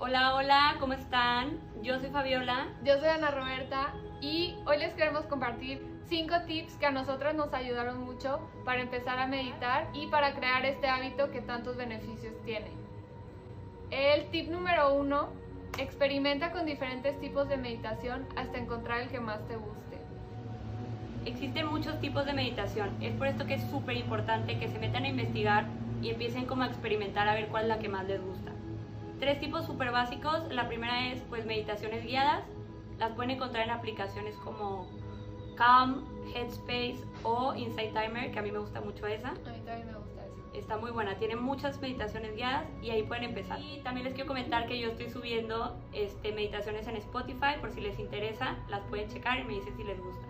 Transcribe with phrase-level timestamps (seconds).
[0.00, 1.58] Hola, hola, ¿cómo están?
[1.82, 2.68] Yo soy Fabiola.
[2.84, 7.52] Yo soy Ana Roberta y hoy les queremos compartir 5 tips que a nosotras nos
[7.52, 12.70] ayudaron mucho para empezar a meditar y para crear este hábito que tantos beneficios tiene.
[13.90, 15.28] El tip número 1,
[15.78, 19.98] experimenta con diferentes tipos de meditación hasta encontrar el que más te guste.
[21.24, 25.02] Existen muchos tipos de meditación, es por esto que es súper importante que se metan
[25.02, 25.66] a investigar
[26.00, 28.52] y empiecen como a experimentar a ver cuál es la que más les gusta.
[29.18, 30.50] Tres tipos súper básicos.
[30.50, 32.44] La primera es pues meditaciones guiadas.
[32.98, 34.88] Las pueden encontrar en aplicaciones como
[35.56, 39.30] Calm, Headspace o Insight Timer, que a mí me gusta mucho esa.
[39.30, 40.56] A mí también me gusta esa.
[40.56, 43.60] Está muy buena, tiene muchas meditaciones guiadas y ahí pueden empezar.
[43.60, 47.80] Y también les quiero comentar que yo estoy subiendo este, meditaciones en Spotify, por si
[47.80, 50.26] les interesa, las pueden checar y me dicen si les gusta.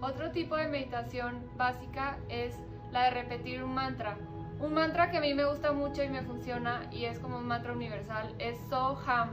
[0.00, 2.56] Otro tipo de meditación básica es
[2.90, 4.18] la de repetir un mantra.
[4.62, 7.48] Un mantra que a mí me gusta mucho y me funciona y es como un
[7.48, 9.30] mantra universal es So Ham.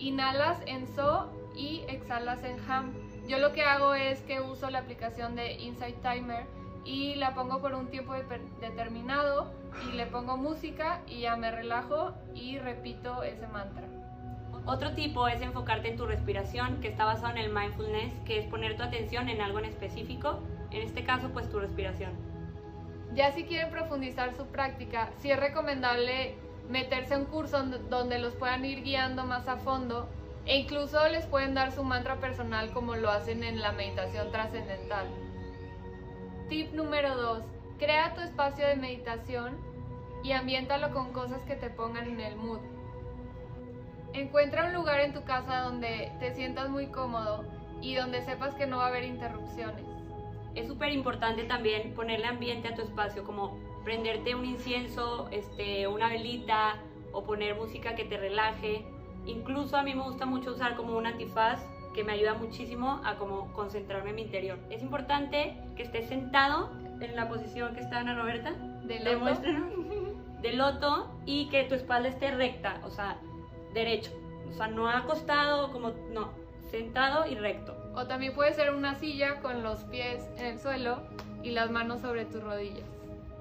[0.00, 2.92] Inhalas en So y exhalas en Ham.
[3.28, 6.46] Yo lo que hago es que uso la aplicación de Insight Timer
[6.84, 8.14] y la pongo por un tiempo
[8.60, 9.52] determinado
[9.88, 13.86] y le pongo música y ya me relajo y repito ese mantra.
[14.64, 18.46] Otro tipo es enfocarte en tu respiración, que está basado en el mindfulness, que es
[18.46, 20.40] poner tu atención en algo en específico,
[20.72, 22.35] en este caso pues tu respiración.
[23.14, 26.34] Ya si quieren profundizar su práctica, sí es recomendable
[26.68, 30.08] meterse a un curso donde los puedan ir guiando más a fondo
[30.44, 35.06] e incluso les pueden dar su mantra personal como lo hacen en la meditación trascendental.
[36.48, 37.42] Tip número 2.
[37.78, 39.56] Crea tu espacio de meditación
[40.22, 42.60] y ambiéntalo con cosas que te pongan en el mood.
[44.12, 47.44] Encuentra un lugar en tu casa donde te sientas muy cómodo
[47.80, 49.95] y donde sepas que no va a haber interrupciones
[50.56, 56.08] es súper importante también ponerle ambiente a tu espacio, como prenderte un incienso, este, una
[56.08, 56.80] velita
[57.12, 58.84] o poner música que te relaje.
[59.26, 61.60] Incluso a mí me gusta mucho usar como un antifaz
[61.94, 64.58] que me ayuda muchísimo a como concentrarme en mi interior.
[64.70, 66.70] Es importante que estés sentado
[67.00, 68.52] en la posición que está Ana Roberta.
[68.84, 69.40] De loto.
[70.42, 73.18] De loto y que tu espalda esté recta, o sea,
[73.72, 74.12] derecho.
[74.50, 76.30] O sea, no acostado, como, no,
[76.70, 77.74] sentado y recto.
[77.96, 80.98] O también puede ser una silla con los pies en el suelo
[81.42, 82.86] y las manos sobre tus rodillas.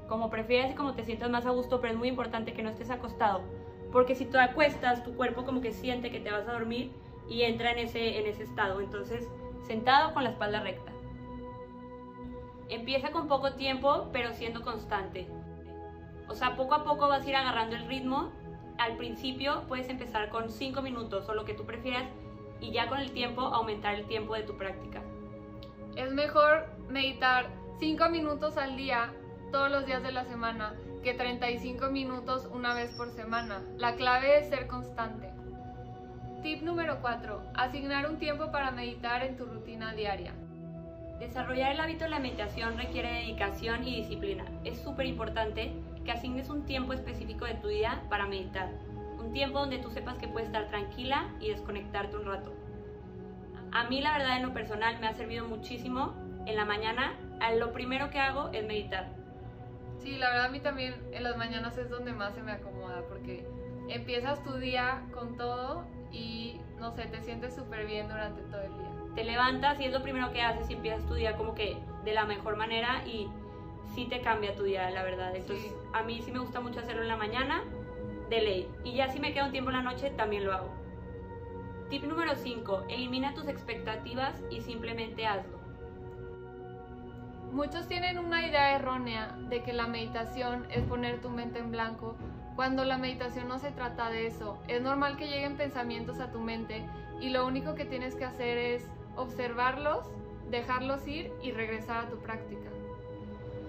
[0.07, 2.69] Como prefieras y como te sientas más a gusto, pero es muy importante que no
[2.69, 3.41] estés acostado.
[3.91, 6.93] Porque si tú acuestas, tu cuerpo como que siente que te vas a dormir
[7.27, 8.79] y entra en ese, en ese estado.
[8.79, 9.27] Entonces,
[9.67, 10.93] sentado con la espalda recta.
[12.69, 15.27] Empieza con poco tiempo, pero siendo constante.
[16.29, 18.31] O sea, poco a poco vas a ir agarrando el ritmo.
[18.77, 22.05] Al principio puedes empezar con 5 minutos o lo que tú prefieras
[22.65, 25.01] y ya con el tiempo aumentar el tiempo de tu práctica.
[25.95, 27.47] Es mejor meditar
[27.79, 29.13] 5 minutos al día
[29.51, 33.61] todos los días de la semana que 35 minutos una vez por semana.
[33.77, 35.29] La clave es ser constante.
[36.41, 37.41] Tip número 4.
[37.53, 40.33] Asignar un tiempo para meditar en tu rutina diaria.
[41.19, 44.45] Desarrollar el hábito de la meditación requiere dedicación y disciplina.
[44.63, 45.71] Es súper importante
[46.03, 48.69] que asignes un tiempo específico de tu día para meditar
[49.25, 52.53] un tiempo donde tú sepas que puedes estar tranquila y desconectarte un rato.
[53.71, 56.13] A mí la verdad en lo personal me ha servido muchísimo.
[56.45, 57.13] En la mañana
[57.57, 59.09] lo primero que hago es meditar.
[59.97, 63.03] Sí, la verdad a mí también en las mañanas es donde más se me acomoda
[63.09, 63.47] porque
[63.89, 68.77] empiezas tu día con todo y no sé, te sientes súper bien durante todo el
[68.77, 68.91] día.
[69.15, 72.13] Te levantas y es lo primero que haces y empiezas tu día como que de
[72.13, 73.27] la mejor manera y
[73.95, 75.35] sí te cambia tu día, la verdad.
[75.35, 77.63] Entonces a mí sí me gusta mucho hacerlo en la mañana
[78.29, 78.71] de ley.
[78.83, 80.69] Y ya si me queda un tiempo en la noche, también lo hago.
[81.89, 82.85] Tip número 5.
[82.89, 85.59] Elimina tus expectativas y simplemente hazlo.
[87.51, 92.17] Muchos tienen una idea errónea de que la meditación es poner tu mente en blanco,
[92.55, 94.57] cuando la meditación no se trata de eso.
[94.67, 96.83] Es normal que lleguen pensamientos a tu mente
[97.21, 100.09] y lo único que tienes que hacer es observarlos,
[100.49, 102.74] dejarlos ir y regresar a tu práctica.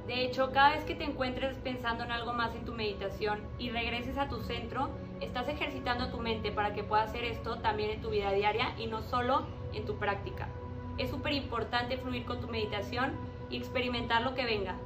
[0.07, 3.71] De hecho, cada vez que te encuentres pensando en algo más en tu meditación y
[3.71, 4.91] regreses a tu centro,
[5.21, 8.87] estás ejercitando tu mente para que pueda hacer esto también en tu vida diaria y
[8.87, 10.49] no solo en tu práctica.
[10.97, 13.15] Es súper importante fluir con tu meditación
[13.51, 14.77] y experimentar lo que venga.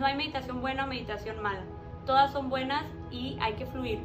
[0.00, 1.62] No hay meditación buena o meditación mala.
[2.04, 4.00] Todas son buenas y hay que fluir.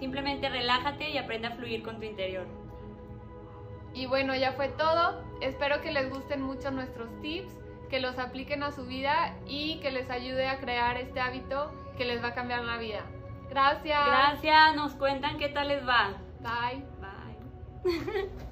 [0.00, 2.46] Simplemente relájate y aprende a fluir con tu interior.
[3.94, 5.22] Y bueno, ya fue todo.
[5.40, 7.54] Espero que les gusten mucho nuestros tips
[7.90, 12.04] que los apliquen a su vida y que les ayude a crear este hábito que
[12.04, 13.04] les va a cambiar la vida.
[13.50, 14.06] Gracias.
[14.06, 16.14] Gracias, nos cuentan qué tal les va.
[16.40, 16.84] Bye.
[17.84, 18.30] Bye.